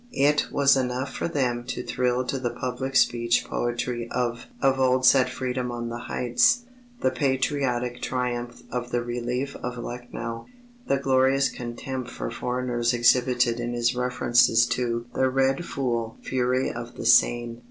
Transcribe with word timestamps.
It 0.17 0.47
was 0.51 0.75
enough 0.75 1.13
for 1.13 1.27
them 1.27 1.63
to 1.65 1.83
thrill 1.83 2.25
to 2.25 2.39
the 2.39 2.49
public 2.49 2.95
speech 2.95 3.45
poetry 3.45 4.09
of 4.09 4.47
Of 4.59 4.79
old 4.79 5.05
sat 5.05 5.29
Freedom 5.29 5.71
on 5.71 5.89
the 5.89 5.99
Heights, 5.99 6.63
the 7.01 7.11
patriotic 7.11 8.01
triumph 8.01 8.63
of 8.71 8.89
The 8.89 9.03
Relief 9.03 9.55
of 9.57 9.77
Lucknow, 9.77 10.47
the 10.87 10.97
glorious 10.97 11.49
contempt 11.49 12.09
for 12.09 12.31
foreigners 12.31 12.93
exhibited 12.95 13.59
in 13.59 13.73
his 13.73 13.95
references 13.95 14.65
to 14.69 15.05
"the 15.13 15.29
red 15.29 15.65
fool 15.65 16.17
fury 16.23 16.71
of 16.73 16.95
the 16.95 17.05
Seine." 17.05 17.59